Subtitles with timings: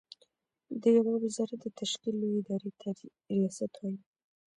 [0.81, 2.89] د يوه وزارت د تشکيل لويې ادارې ته
[3.31, 3.99] ریاست وايې.